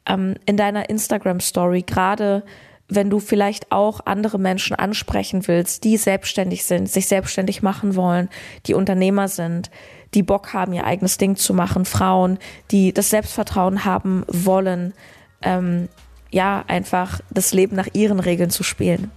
Ähm, 0.07 0.35
in 0.47 0.57
deiner 0.57 0.91
Instagram-Story, 0.91 1.83
gerade 1.83 2.45
wenn 2.89 3.11
du 3.11 3.21
vielleicht 3.21 3.73
auch 3.73 4.01
andere 4.05 4.39
Menschen 4.39 4.77
ansprechen 4.77 5.47
willst, 5.49 5.85
die 5.85 5.97
selbstständig 5.97 6.65
sind, 6.65 6.91
sich 6.91 7.09
selbstständig 7.09 7.63
machen 7.63 7.97
wollen, 7.97 8.29
die 8.67 8.75
Unternehmer 8.75 9.29
sind, 9.29 9.71
die 10.15 10.23
Bock 10.23 10.53
haben, 10.53 10.73
ihr 10.73 10.85
eigenes 10.85 11.17
Ding 11.17 11.37
zu 11.37 11.55
machen, 11.55 11.85
Frauen, 11.85 12.39
die 12.71 12.93
das 12.93 13.11
Selbstvertrauen 13.11 13.85
haben 13.85 14.25
wollen, 14.29 14.93
ähm, 15.41 15.89
ja, 16.31 16.65
einfach 16.67 17.21
das 17.31 17.53
Leben 17.53 17.77
nach 17.77 17.89
ihren 17.93 18.21
Regeln 18.21 18.51
zu 18.51 18.63
spielen. 18.63 19.11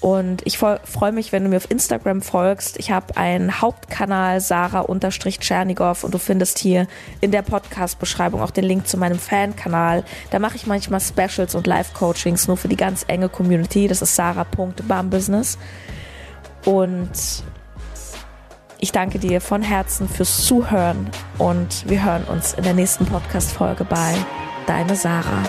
Und 0.00 0.42
ich 0.46 0.58
freue 0.58 1.12
mich, 1.12 1.32
wenn 1.32 1.42
du 1.42 1.50
mir 1.50 1.56
auf 1.56 1.70
Instagram 1.70 2.22
folgst. 2.22 2.78
Ich 2.78 2.92
habe 2.92 3.16
einen 3.16 3.60
Hauptkanal 3.60 4.40
Sarah-Tschernigow 4.40 6.04
und 6.04 6.14
du 6.14 6.18
findest 6.18 6.58
hier 6.58 6.86
in 7.20 7.32
der 7.32 7.42
Podcast-Beschreibung 7.42 8.40
auch 8.40 8.52
den 8.52 8.64
Link 8.64 8.86
zu 8.86 8.96
meinem 8.96 9.18
Fan-Kanal. 9.18 10.04
Da 10.30 10.38
mache 10.38 10.54
ich 10.54 10.68
manchmal 10.68 11.00
Specials 11.00 11.56
und 11.56 11.66
Live-Coachings 11.66 12.46
nur 12.46 12.56
für 12.56 12.68
die 12.68 12.76
ganz 12.76 13.04
enge 13.08 13.28
Community. 13.28 13.88
Das 13.88 14.00
ist 14.00 14.14
sarah.bambusiness. 14.14 15.58
Und 16.64 17.10
ich 18.78 18.92
danke 18.92 19.18
dir 19.18 19.40
von 19.40 19.62
Herzen 19.62 20.08
fürs 20.08 20.44
Zuhören 20.44 21.10
und 21.38 21.88
wir 21.88 22.04
hören 22.04 22.22
uns 22.24 22.54
in 22.54 22.62
der 22.62 22.74
nächsten 22.74 23.04
Podcast-Folge 23.04 23.84
bei 23.84 24.14
Deine 24.66 24.94
Sarah. 24.94 25.42